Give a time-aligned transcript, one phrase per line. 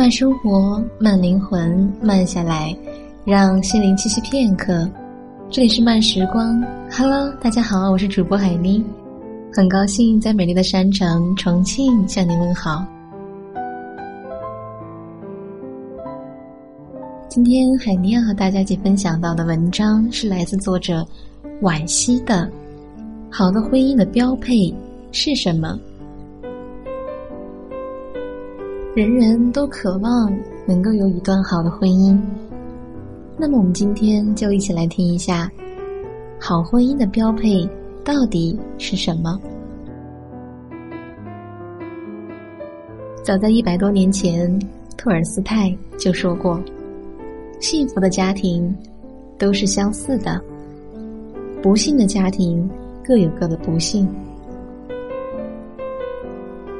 [0.00, 2.74] 慢生活，慢灵魂，慢下来，
[3.22, 4.88] 让心灵栖息片刻。
[5.50, 6.58] 这里是慢时光
[6.90, 8.82] ，Hello，大家好，我是主播海妮，
[9.52, 12.82] 很高兴在美丽的山城重庆向您问好。
[17.28, 21.06] 今天海妮要和大家一起分享到的文章是来自作者
[21.60, 22.46] 惋惜的
[23.30, 24.74] 《好的婚姻的标配
[25.12, 25.78] 是什么》。
[29.00, 30.30] 人人都渴望
[30.66, 32.20] 能够有一段好的婚姻，
[33.38, 35.50] 那么我们今天就一起来听一下，
[36.38, 37.66] 好婚姻的标配
[38.04, 39.40] 到底是什么？
[43.24, 44.54] 早在一百多年前，
[44.98, 46.62] 托尔斯泰就说过
[47.58, 48.70] ：“幸福的家庭
[49.38, 50.38] 都是相似的，
[51.62, 52.68] 不幸的家庭
[53.02, 54.06] 各有各的不幸。”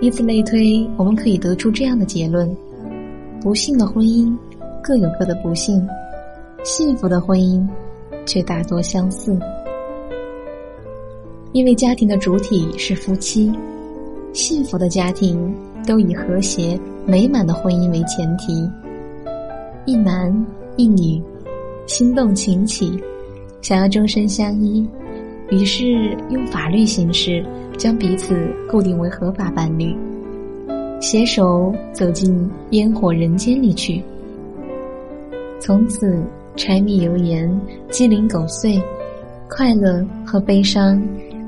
[0.00, 2.56] 以此类推，我们可以得出这样的结论：
[3.40, 4.34] 不幸的婚姻
[4.82, 5.86] 各有各的不幸，
[6.64, 7.66] 幸福的婚姻
[8.24, 9.38] 却大多相似。
[11.52, 13.52] 因为家庭的主体是夫妻，
[14.32, 15.54] 幸福的家庭
[15.86, 18.70] 都以和谐美满的婚姻为前提。
[19.84, 20.32] 一男
[20.76, 21.20] 一女
[21.86, 22.98] 心动情起，
[23.60, 24.88] 想要终身相依，
[25.50, 27.44] 于是用法律形式。
[27.78, 28.36] 将彼此
[28.68, 29.96] 固定为合法伴侣，
[31.00, 34.04] 携手走进烟火人间里去。
[35.58, 36.22] 从此，
[36.56, 37.50] 柴米油盐、
[37.88, 38.78] 鸡零狗碎，
[39.48, 41.02] 快乐和悲伤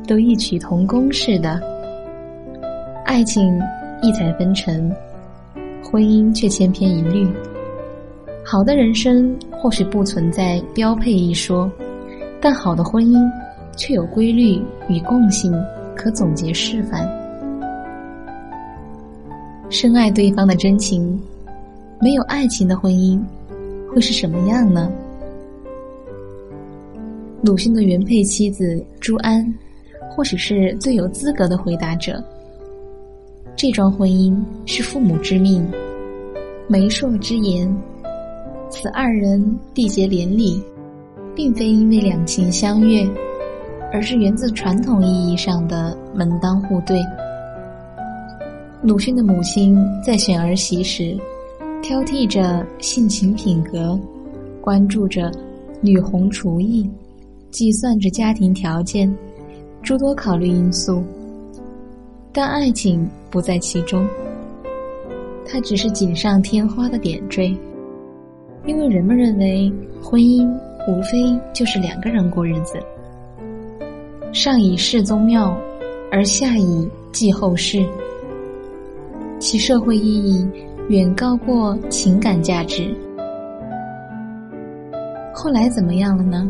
[0.09, 1.61] 都异曲同工似的。
[3.05, 3.61] 爱情
[4.00, 4.91] 异彩纷呈，
[5.84, 7.28] 婚姻却千篇一律。
[8.42, 11.70] 好的人生或许不存在标配一说，
[12.41, 13.22] 但好的婚姻
[13.77, 15.53] 却有规律与共性。
[15.95, 17.06] 可总结示范：
[19.69, 21.21] 深爱对方的真情，
[22.00, 23.21] 没有爱情的婚姻
[23.93, 24.91] 会是什么样呢？
[27.43, 29.47] 鲁迅的原配妻子朱安，
[30.09, 32.25] 或许是最有资格的回答者。
[33.54, 34.34] 这桩婚姻
[34.65, 35.65] 是父母之命，
[36.66, 37.71] 媒妁之言。
[38.71, 39.44] 此二人
[39.75, 40.60] 缔结连理，
[41.34, 43.06] 并非因为两情相悦。
[43.92, 46.98] 而是源自传统意义上的门当户对。
[48.82, 51.16] 鲁迅的母亲在选儿媳时，
[51.82, 53.98] 挑剔着性情品格，
[54.60, 55.30] 关注着
[55.80, 56.91] 女红厨艺，
[57.50, 59.14] 计算着家庭条件，
[59.82, 61.03] 诸多考虑因素。
[62.32, 64.09] 但爱情不在其中，
[65.47, 67.54] 它只是锦上添花的点缀。
[68.64, 69.70] 因为人们认为
[70.00, 70.48] 婚姻
[70.88, 72.80] 无非就是两个人过日子。
[74.32, 75.54] 上以事宗庙，
[76.10, 77.84] 而下以继后世，
[79.38, 80.48] 其社会意义
[80.88, 82.94] 远高过情感价值。
[85.34, 86.48] 后来怎么样了呢？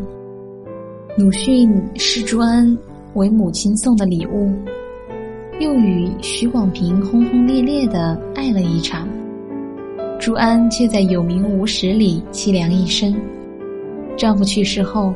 [1.17, 2.75] 鲁迅视朱安
[3.15, 4.49] 为母亲送的礼物，
[5.59, 9.09] 又与许广平轰轰烈烈的爱了一场，
[10.17, 13.13] 朱安却在有名无实里凄凉一生。
[14.15, 15.13] 丈夫去世后，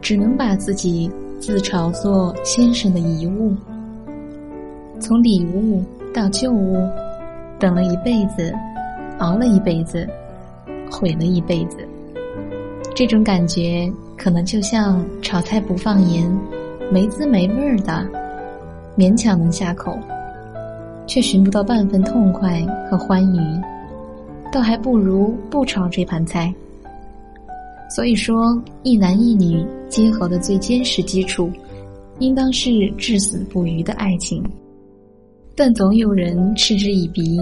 [0.00, 1.08] 只能把自己。
[1.40, 3.54] 自嘲作先生的遗物，
[4.98, 5.82] 从礼物
[6.14, 6.76] 到旧物，
[7.58, 8.54] 等了一辈子，
[9.18, 10.08] 熬了一辈子，
[10.90, 11.76] 毁了一辈子。
[12.94, 16.30] 这种感觉可能就像炒菜不放盐，
[16.90, 18.06] 没滋没味儿的，
[18.96, 19.98] 勉强能下口，
[21.06, 23.60] 却寻不到半分痛快和欢愉，
[24.50, 26.54] 倒还不如不炒这盘菜。
[27.88, 31.50] 所以说，一男一女结合的最坚实基础，
[32.18, 34.42] 应当是至死不渝的爱情。
[35.54, 37.38] 但总有人嗤之以鼻，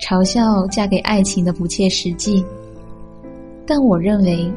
[0.00, 2.42] 嘲笑嫁给爱情的不切实际。
[3.66, 4.50] 但我认为，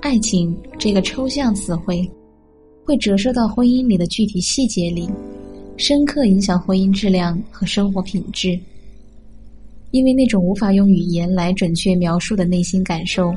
[0.00, 2.10] 爱情这个抽象词汇，
[2.84, 5.08] 会折射到婚姻里的具体细节里，
[5.76, 8.58] 深刻影响婚姻质量和生活品质。
[9.92, 13.32] 因为那种无法用语言来准确描述的内心感受。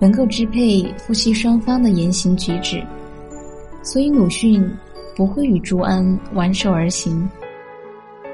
[0.00, 2.82] 能够支配夫妻双方的言行举止，
[3.82, 4.66] 所以鲁迅
[5.14, 7.28] 不会与朱安挽手而行，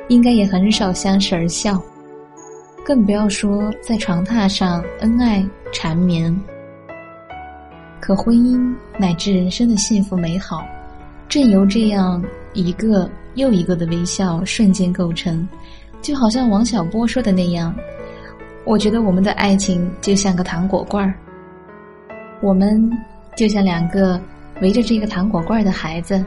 [0.06, 1.82] 应该也很少相视而笑，
[2.84, 6.34] 更不要说在床榻上恩爱缠绵。
[7.98, 10.64] 可婚姻乃至人生的幸福美好，
[11.28, 12.24] 正由这样
[12.54, 15.48] 一个又一个的微笑瞬间构成，
[16.00, 17.74] 就好像王小波说的那样，
[18.64, 21.12] 我觉得我们的爱情就像个糖果罐儿。
[22.40, 22.90] 我们
[23.34, 24.20] 就像两个
[24.60, 26.24] 围着这个糖果罐的孩子，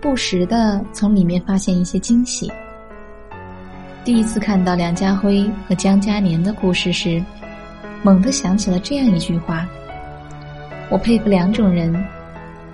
[0.00, 2.50] 不时的从里面发现一些惊喜。
[4.04, 7.22] 第一次看到梁家辉和江嘉年的故事时，
[8.02, 9.68] 猛地想起了这样一句话
[10.90, 11.92] ：“我佩服两种人，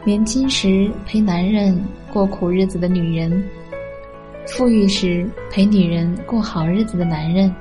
[0.05, 1.83] 年轻时陪男人
[2.13, 3.43] 过苦日子的女人，
[4.47, 7.53] 富裕时陪女人过好日子的男人。”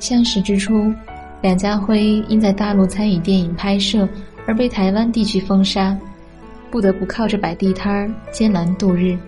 [0.00, 0.92] 相识之初，
[1.42, 4.08] 梁家辉因在大陆参与电影拍摄
[4.46, 5.96] 而被台湾地区封杀。
[6.70, 9.18] 不得不靠着摆地摊儿艰难度日。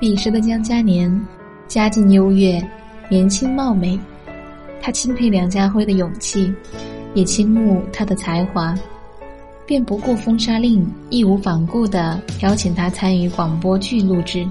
[0.00, 1.20] 彼时的江嘉年，
[1.68, 2.66] 家境优越，
[3.10, 4.00] 年轻貌美，
[4.80, 6.50] 他钦佩梁家辉的勇气，
[7.12, 8.74] 也倾慕他的才华，
[9.66, 14.48] 便不顾封杀令，义无反顾地邀请他参与广播剧录制。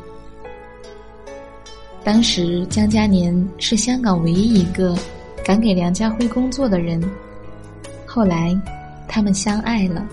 [2.03, 4.95] 当时江嘉年是香港唯一一个
[5.43, 7.01] 敢给梁家辉工作的人。
[8.05, 8.57] 后来，
[9.07, 10.05] 他们相爱了。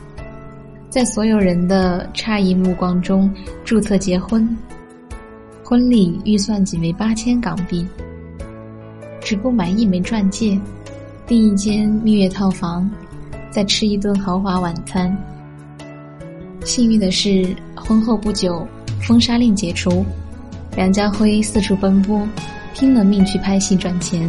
[0.91, 3.33] 在所有人的诧异目光中
[3.65, 4.57] 注册结婚，
[5.63, 7.87] 婚礼预算仅为八千港币，
[9.21, 10.59] 只够买一枚钻戒，
[11.27, 12.91] 订一间蜜月套房，
[13.51, 15.15] 再吃一顿豪华晚餐。
[16.65, 18.67] 幸运的是，婚后不久，
[19.03, 20.05] 封杀令解除，
[20.75, 22.27] 梁家辉四处奔波，
[22.75, 24.29] 拼了命去拍戏赚钱，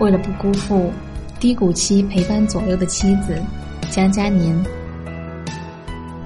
[0.00, 0.90] 为了不辜负
[1.40, 3.40] 低谷期陪伴左右的妻子
[3.90, 4.54] 江嘉年。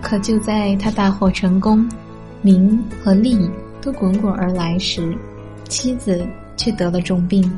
[0.03, 1.89] 可就在他大获成功，
[2.43, 3.39] 名和利
[3.81, 5.17] 都滚滚而来时，
[5.69, 6.27] 妻子
[6.57, 7.49] 却得了重病。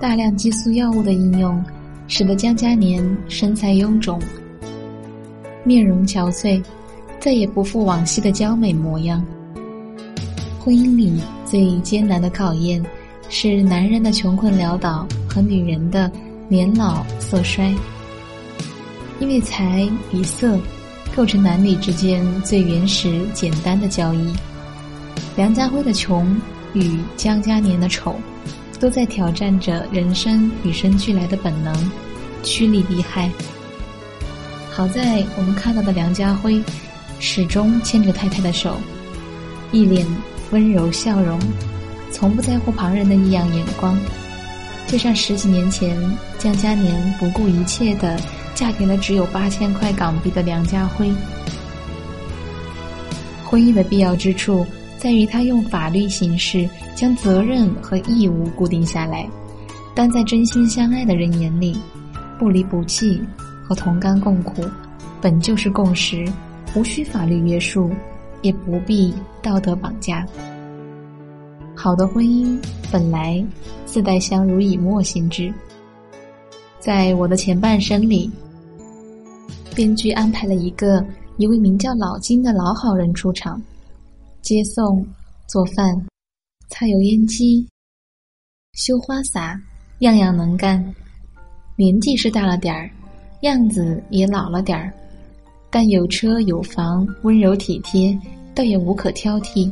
[0.00, 1.62] 大量激素药物的应用，
[2.08, 4.20] 使得江嘉年身材臃肿，
[5.62, 6.62] 面容憔悴，
[7.20, 9.24] 再也不复往昔的娇美模样。
[10.58, 12.84] 婚姻里最艰难的考验，
[13.36, 16.08] 是男人的穷困潦倒和女人的
[16.46, 17.74] 年老色衰，
[19.18, 20.56] 因为财与色。
[21.16, 24.32] 构成男女之间最原始、简单的交易。
[25.36, 26.36] 梁家辉的穷
[26.72, 28.16] 与江嘉年的丑，
[28.80, 31.72] 都在挑战着人生与生俱来的本能，
[32.42, 33.30] 趋利避害。
[34.72, 36.60] 好在我们看到的梁家辉，
[37.20, 38.76] 始终牵着太太的手，
[39.70, 40.04] 一脸
[40.50, 41.38] 温柔笑容，
[42.14, 43.98] 从不在乎旁人的异样眼光，
[44.86, 45.98] 就像十几年前
[46.38, 48.16] 江嘉年不顾一切的。
[48.54, 51.12] 嫁给了只有八千块港币的梁家辉。
[53.44, 54.64] 婚姻的必要之处
[54.96, 59.28] 在于，他用法律形式将责任和义务固定下来。
[59.92, 61.76] 但在真心相爱的人眼里，
[62.38, 63.20] 不离不弃
[63.64, 64.64] 和同甘共苦
[65.20, 66.24] 本就是共识，
[66.76, 67.90] 无需法律约束，
[68.42, 69.12] 也不必
[69.42, 70.24] 道德绑架。
[71.84, 72.58] 好的婚姻
[72.90, 73.44] 本来
[73.84, 75.52] 自带相濡以沫性质。
[76.80, 78.30] 在我的前半生里。
[79.76, 81.04] 编剧安排了一个
[81.36, 83.60] 一位名叫老金的老好人出场，
[84.40, 85.06] 接送、
[85.46, 85.94] 做饭、
[86.70, 87.68] 擦油烟机、
[88.72, 89.60] 修花洒，
[89.98, 90.82] 样样能干。
[91.76, 92.90] 年纪是大了点儿，
[93.42, 94.90] 样子也老了点儿，
[95.70, 98.18] 但有车有房，温柔体贴，
[98.54, 99.70] 倒也无可挑剔。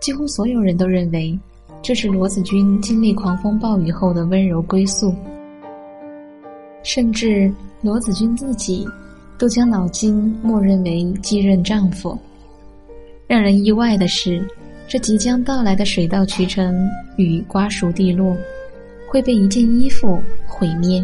[0.00, 1.38] 几乎所有人都认为，
[1.82, 5.14] 这是罗子君经历狂风暴雨后的温柔归宿，
[6.82, 7.52] 甚至。
[7.80, 8.84] 罗子君自己
[9.38, 12.18] 都将老金默认为继任丈夫。
[13.24, 14.44] 让人意外的是，
[14.88, 16.76] 这即将到来的水到渠成
[17.16, 18.36] 与瓜熟蒂落，
[19.08, 21.00] 会被一件衣服毁灭。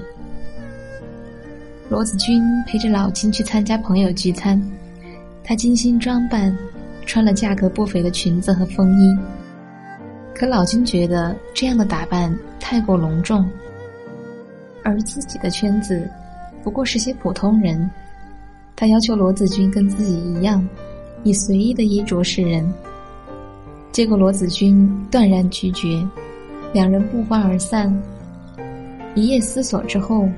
[1.88, 4.60] 罗子君陪着老金去参加朋友聚餐，
[5.44, 6.52] 她精心装扮，
[7.06, 9.16] 穿了价格不菲的裙子和风衣。
[10.34, 13.49] 可老金觉得这样的打扮太过隆重，
[14.82, 16.08] 而自己的圈子。
[16.62, 17.88] 不过是些普通人，
[18.75, 20.66] 他要求罗子君跟自己一样，
[21.23, 22.68] 以随意的衣着示人。
[23.92, 26.04] 结果罗子君断然拒绝，
[26.73, 27.96] 两人不欢而散。
[29.14, 30.28] 一夜思索之后，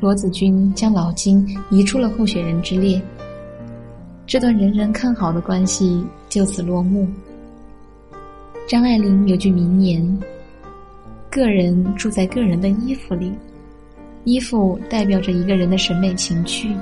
[0.00, 3.00] 罗子君将老金移出了候选人之列。
[4.26, 7.08] 这段人人看好的关系就此落幕。
[8.66, 10.18] 张爱玲有句名言
[11.30, 13.32] ：“个人住在个人的衣服里。”
[14.24, 16.74] 衣服代表着一个人的审美情趣，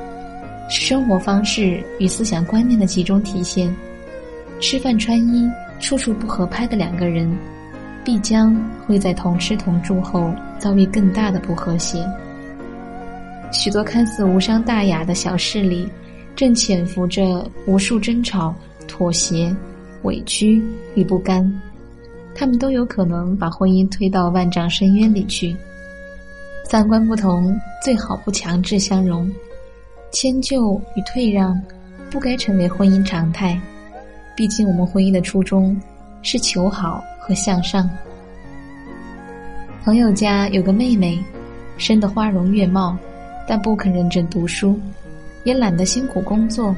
[0.70, 3.74] 生活方式与思想观念的集中体现。
[4.58, 5.46] 吃饭穿衣
[5.78, 7.30] 处处不合拍的两个人，
[8.02, 12.02] 必将会在同吃同住后遭遇更大的不和谐。
[13.52, 15.86] 许多看似无伤大雅的小事里，
[16.36, 18.54] 正潜伏着无数争吵、
[18.88, 19.54] 妥协、
[20.02, 20.62] 委屈
[20.94, 21.48] 与不甘，
[22.34, 25.54] 他们都有可能把婚姻推到万丈深渊里去。
[26.64, 29.30] 三观不同，最好不强制相容，
[30.10, 31.60] 迁就与退让，
[32.10, 33.60] 不该成为婚姻常态。
[34.34, 35.80] 毕竟，我们婚姻的初衷
[36.22, 37.88] 是求好和向上。
[39.84, 41.22] 朋友家有个妹妹，
[41.76, 42.96] 生得花容月貌，
[43.46, 44.80] 但不肯认真读书，
[45.44, 46.74] 也懒得辛苦工作。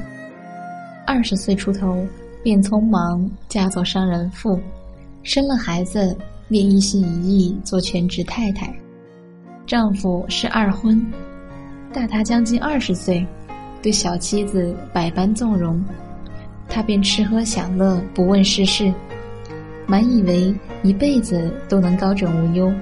[1.05, 2.05] 二十岁出头，
[2.43, 4.59] 便匆忙嫁作商人妇，
[5.23, 6.15] 生了孩子，
[6.49, 8.73] 便一心一意做全职太太。
[9.65, 11.01] 丈夫是二婚，
[11.91, 13.25] 大他将近二十岁，
[13.81, 15.83] 对小妻子百般纵容，
[16.69, 18.93] 他便吃喝享乐，不问世事，
[19.85, 22.73] 满以为一辈子都能高枕无忧。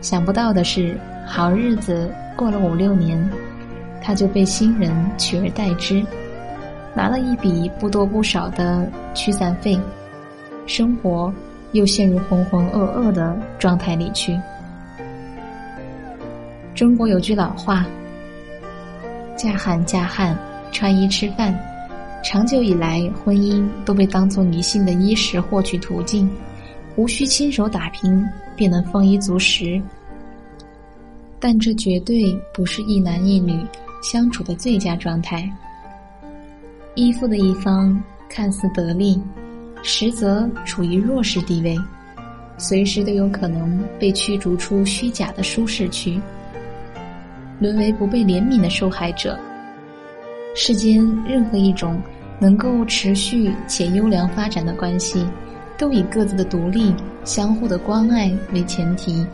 [0.00, 3.30] 想不到的是，好日子过了五六年，
[4.02, 6.04] 他就被新人取而代之，
[6.94, 9.78] 拿了一笔不多不少的驱散费，
[10.66, 11.32] 生活
[11.72, 14.38] 又陷入浑浑噩噩的状态里去。
[16.74, 17.86] 中国有句老话
[19.36, 20.36] ：“嫁汉嫁汉，
[20.72, 21.58] 穿衣吃饭。”
[22.22, 26.30] 长久以来，婚姻都被当作迷信的衣食获取途径，
[26.96, 28.26] 无需亲手打拼。
[28.56, 29.80] 便能丰衣足食，
[31.38, 33.58] 但这绝对不是一男一女
[34.00, 35.50] 相处的最佳状态。
[36.94, 39.22] 依附的一方看似得力，
[39.82, 41.78] 实则处于弱势地位，
[42.58, 46.20] 随时都有可能被驱逐出虚假的舒适区，
[47.58, 49.38] 沦为不被怜悯的受害者。
[50.54, 52.00] 世间任何一种
[52.40, 55.26] 能够持续且优良发展的关系。
[55.78, 59.26] 都以各自的独立、相互的关爱为前提，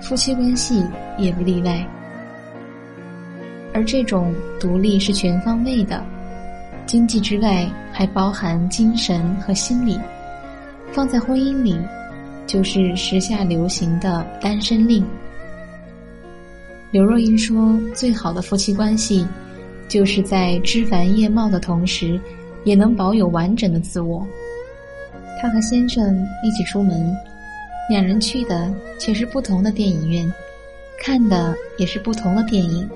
[0.00, 0.84] 夫妻关系
[1.18, 1.84] 也不例外。
[3.74, 6.02] 而这种独立是全方位的，
[6.86, 9.98] 经济之外还包含精神和心理。
[10.92, 11.76] 放在婚姻里，
[12.46, 15.04] 就是时下流行的单身令。
[16.92, 19.26] 刘若英说：“最好的夫妻关系，
[19.88, 22.20] 就是在枝繁叶茂的同时，
[22.62, 24.24] 也能保有完整的自我。”
[25.42, 27.12] 她和先生一起出门，
[27.90, 30.32] 两人去的却是不同的电影院，
[31.02, 32.88] 看的也是不同的电影。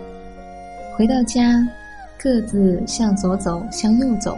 [0.99, 1.65] 回到家，
[2.21, 4.37] 各自向左走，向右走，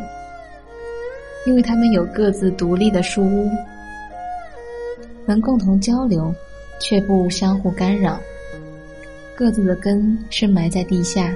[1.47, 3.50] 因为他们有各自独立的书屋，
[5.25, 6.35] 能共同交流，
[6.79, 8.21] 却不相互干扰。
[9.35, 11.35] 各自的根是埋在地下，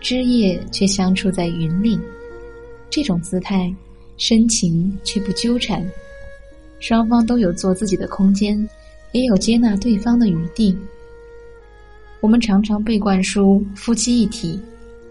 [0.00, 1.96] 枝叶却相触在云里。
[2.90, 3.72] 这种姿态，
[4.16, 5.80] 深情却不纠缠。
[6.80, 8.68] 双方都有做自己的空间，
[9.12, 10.76] 也有接纳对方的余地。
[12.26, 14.58] 我们常常被灌输夫妻一体，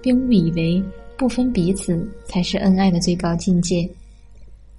[0.01, 0.83] 并误以为
[1.17, 3.89] 不分彼此才是恩爱的最高境界。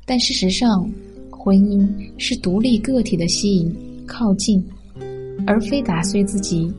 [0.05, 0.87] 但事实上，
[1.31, 1.89] 婚姻
[2.19, 3.75] 是独立个体的吸引、
[4.07, 4.63] 靠近，
[5.47, 6.71] 而非打碎自己，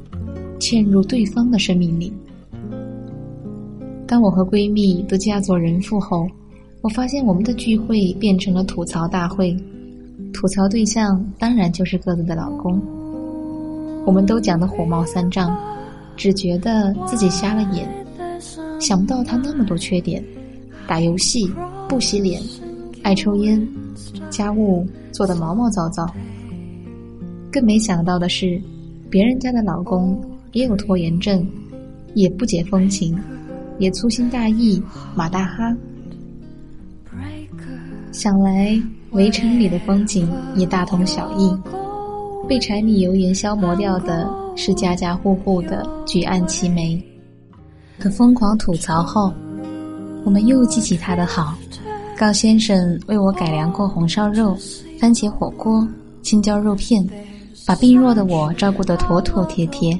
[0.60, 2.14] 嵌入对方的生命里。
[4.06, 6.30] 当我和闺蜜都嫁作人妇后，
[6.82, 9.58] 我发现我们的聚会变成了吐槽大会。
[10.32, 12.80] 吐槽对象当然就是各自的老公，
[14.08, 15.54] 我们都讲得火冒三丈，
[16.16, 17.86] 只觉得自己瞎了眼，
[18.80, 20.24] 想不到他那么多缺点：
[20.88, 21.52] 打游戏、
[21.90, 22.42] 不洗脸、
[23.04, 23.68] 爱抽烟、
[24.30, 26.10] 家务做得毛毛躁躁。
[27.52, 28.62] 更没想到的是，
[29.10, 30.18] 别人家的老公
[30.54, 31.46] 也有拖延症，
[32.14, 33.14] 也不解风情，
[33.78, 34.82] 也粗心大意、
[35.14, 35.76] 马大哈。
[38.14, 38.82] 想来。
[39.12, 41.50] 围城里的风景也大同小异，
[42.48, 47.02] 被柴米油盐消磨掉的是家家户户的举案齐眉。
[48.00, 49.34] 可疯狂吐槽后，
[50.24, 51.56] 我们又记起他的好。
[52.18, 54.58] 高先生为我改良过红烧肉、
[55.00, 55.88] 番茄火锅、
[56.22, 57.06] 青椒肉片，
[57.66, 60.00] 把病弱的我照顾得妥妥帖帖。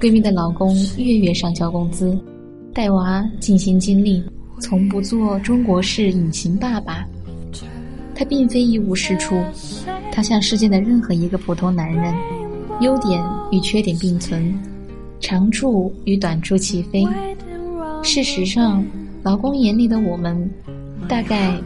[0.00, 2.18] 闺蜜的老公月月上交工资，
[2.72, 4.24] 带娃尽心尽力，
[4.58, 7.06] 从不做中国式隐形爸爸。
[8.16, 9.34] 他并非一无是处，
[10.14, 12.14] 他像世间的任何一个普通男人，
[12.80, 14.54] 优点与缺点并存，
[15.18, 17.04] 长处与短处齐飞。
[18.00, 18.86] 事实上，
[19.24, 20.48] 老公眼里的我们，
[21.08, 21.60] 大概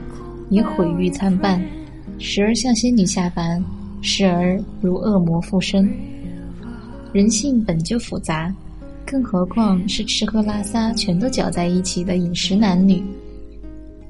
[0.49, 1.63] 也毁誉参半，
[2.19, 3.63] 时而像仙女下凡，
[4.01, 5.87] 时而如恶魔附身。
[7.13, 8.51] 人性本就复杂，
[9.05, 13.03] 更何况是吃喝拉撒全都搅在一起的饮食男女。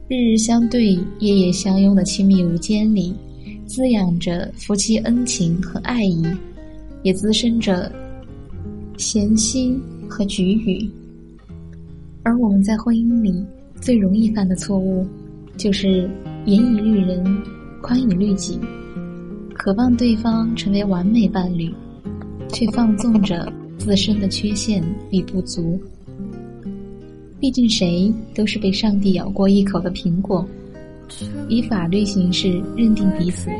[0.06, 3.14] 日日相对、夜夜相拥的亲密无间里，
[3.68, 6.24] 滋养着夫妻恩情和爱意，
[7.02, 7.92] 也滋生着
[8.96, 10.90] 闲心和举语。
[12.22, 13.44] 而我们在婚姻里
[13.78, 15.06] 最容易犯的错误，
[15.58, 16.10] 就是
[16.46, 17.22] 严以律人，
[17.82, 18.58] 宽以律己，
[19.54, 21.70] 渴望对方成为完美伴侣，
[22.48, 25.78] 却放纵着自身的缺陷与不足。
[27.38, 30.44] 毕竟，谁都是被上帝咬过一口的苹果，
[31.48, 33.50] 以法律形式认定彼此，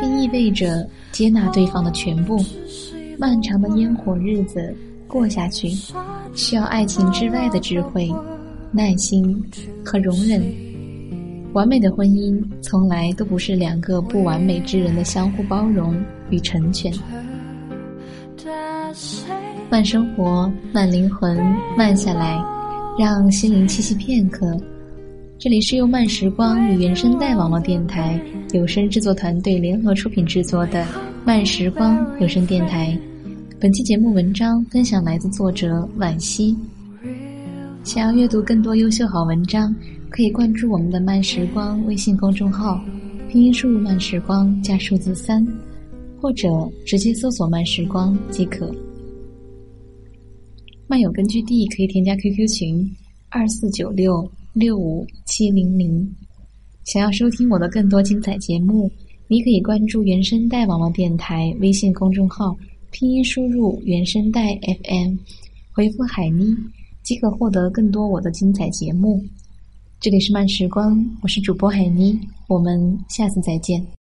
[0.00, 2.38] 并意味着接纳对方的全部。
[3.18, 4.74] 漫长的烟火日子
[5.06, 5.70] 过下去，
[6.34, 8.12] 需要爱情之外的智慧、
[8.70, 9.42] 耐心
[9.84, 10.42] 和容忍。
[11.54, 15.96] 完美的婚姻从来都不是两个不完美之人的相互包容
[16.30, 16.92] 与成全。
[19.70, 21.36] 慢生活，慢灵魂，
[21.76, 22.42] 慢下来，
[22.98, 24.56] 让心灵栖息片刻。
[25.40, 28.20] 这里是由慢时光与原声带网络电台
[28.52, 30.84] 有声制作团队联合出品制作的
[31.24, 32.98] 慢时光有声电台。
[33.60, 36.56] 本期节目文章分享来自作者惋惜。
[37.84, 39.72] 想要阅读更多优秀好文章，
[40.10, 42.84] 可以关注我们的慢时光微信公众号，
[43.28, 45.46] 拼音输入慢时光加数字三，
[46.20, 46.48] 或者
[46.84, 48.74] 直接搜索慢时光即可。
[50.88, 52.90] 漫友根据地可以添加 QQ 群
[53.28, 54.28] 二四九六
[54.58, 56.12] 六五七零零。
[56.84, 58.90] 想要收听我的更多精彩节目，
[59.28, 62.56] 你可以关注原声带网络电台微信公众号，
[62.90, 65.14] 拼音输入原声带 FM，
[65.70, 66.52] 回复海妮
[67.04, 69.24] 即可获得更多我的精彩节目。
[70.00, 73.97] 这里是慢时光，我是主播海妮，我们下次再见。